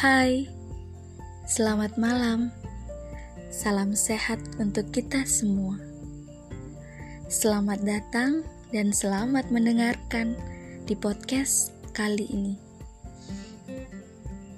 [0.00, 0.48] Hai,
[1.44, 2.48] selamat malam.
[3.52, 5.76] Salam sehat untuk kita semua.
[7.28, 8.40] Selamat datang
[8.72, 10.40] dan selamat mendengarkan
[10.88, 12.56] di podcast kali ini.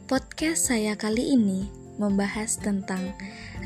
[0.06, 1.66] Podcast saya kali ini
[1.98, 3.10] membahas tentang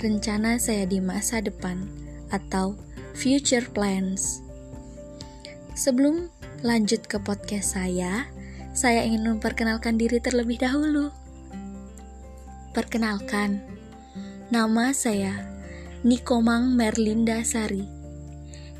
[0.01, 1.84] rencana saya di masa depan
[2.33, 2.73] atau
[3.12, 4.41] future plans.
[5.77, 6.33] Sebelum
[6.65, 8.24] lanjut ke podcast saya,
[8.73, 11.26] saya ingin memperkenalkan diri terlebih dahulu.
[12.77, 13.65] Perkenalkan,
[14.53, 15.33] nama saya
[16.05, 17.89] Nikomang Merlinda Sari,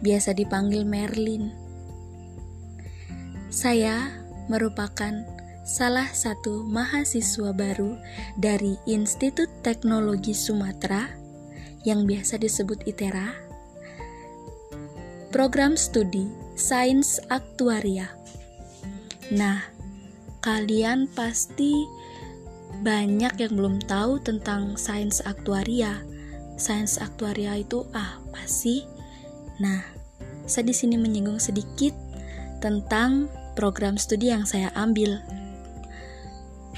[0.05, 1.49] biasa dipanggil Merlin.
[3.49, 4.13] Saya
[4.53, 5.25] merupakan
[5.65, 7.97] salah satu mahasiswa baru
[8.37, 11.09] dari Institut Teknologi Sumatera
[11.89, 13.33] yang biasa disebut ITERA,
[15.33, 18.13] program studi Sains Aktuaria.
[19.33, 19.65] Nah,
[20.45, 21.73] kalian pasti
[22.83, 26.05] banyak yang belum tahu tentang sains aktuaria.
[26.57, 28.85] Sains aktuaria itu apa sih?
[29.61, 29.85] Nah,
[30.45, 31.93] saya di sini menyinggung sedikit
[32.61, 35.21] tentang program studi yang saya ambil.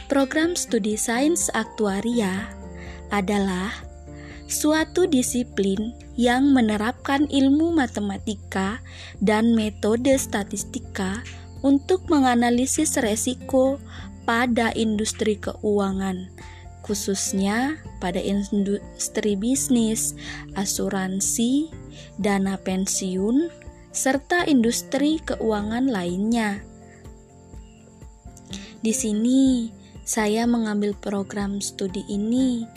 [0.09, 2.49] Program studi sains aktuaria
[3.13, 3.73] adalah
[4.49, 8.81] suatu disiplin yang menerapkan ilmu matematika
[9.21, 11.21] dan metode statistika
[11.61, 13.77] untuk menganalisis resiko
[14.29, 16.29] pada industri keuangan,
[16.85, 20.13] khususnya pada industri bisnis,
[20.53, 21.73] asuransi,
[22.21, 23.49] dana pensiun,
[23.89, 26.61] serta industri keuangan lainnya.
[28.85, 29.73] Di sini,
[30.05, 32.69] saya mengambil program studi ini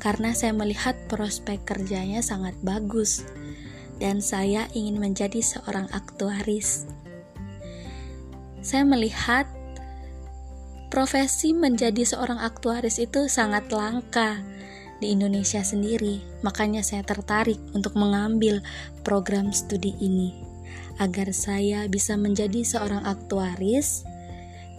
[0.00, 3.28] karena saya melihat prospek kerjanya sangat bagus,
[4.00, 6.88] dan saya ingin menjadi seorang aktuaris.
[8.64, 9.44] Saya melihat
[10.94, 14.38] profesi menjadi seorang aktuaris itu sangat langka
[15.02, 16.22] di Indonesia sendiri.
[16.46, 18.62] Makanya saya tertarik untuk mengambil
[19.02, 20.38] program studi ini
[21.02, 24.06] agar saya bisa menjadi seorang aktuaris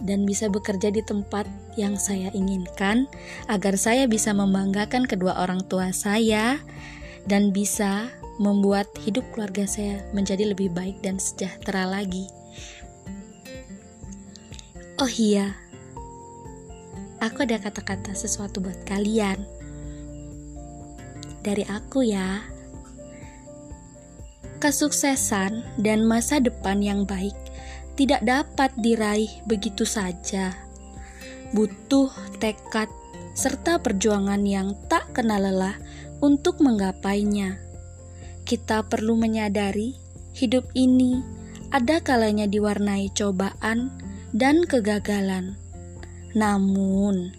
[0.08, 1.44] dan bisa bekerja di tempat
[1.76, 3.04] yang saya inginkan
[3.52, 6.56] agar saya bisa membanggakan kedua orang tua saya
[7.28, 8.08] dan bisa
[8.40, 12.24] membuat hidup keluarga saya menjadi lebih baik dan sejahtera lagi.
[14.96, 15.52] Oh iya,
[17.20, 19.40] aku ada kata-kata sesuatu buat kalian.
[21.40, 22.42] Dari aku ya.
[24.56, 27.36] Kesuksesan dan masa depan yang baik
[27.96, 30.56] tidak dapat diraih begitu saja.
[31.52, 32.10] Butuh
[32.42, 32.88] tekad
[33.36, 35.76] serta perjuangan yang tak kenal lelah
[36.24, 37.60] untuk menggapainya.
[38.48, 39.96] Kita perlu menyadari
[40.32, 41.20] hidup ini
[41.68, 43.92] ada kalanya diwarnai cobaan
[44.32, 45.58] dan kegagalan
[46.36, 47.32] namun,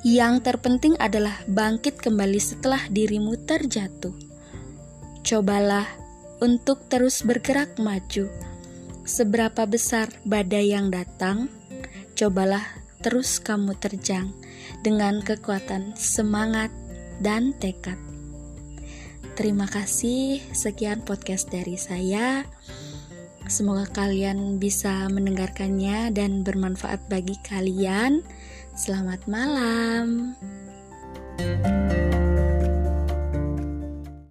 [0.00, 4.16] yang terpenting adalah bangkit kembali setelah dirimu terjatuh.
[5.20, 5.84] Cobalah
[6.40, 8.32] untuk terus bergerak maju.
[9.04, 11.52] Seberapa besar badai yang datang,
[12.16, 12.64] cobalah
[13.04, 14.32] terus kamu terjang
[14.80, 16.72] dengan kekuatan semangat
[17.20, 18.00] dan tekad.
[19.36, 22.48] Terima kasih, sekian podcast dari saya.
[23.46, 28.26] Semoga kalian bisa mendengarkannya dan bermanfaat bagi kalian.
[28.74, 30.34] Selamat malam.
[31.36, 31.85] thank you